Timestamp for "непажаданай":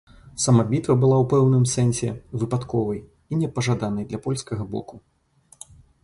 3.41-4.07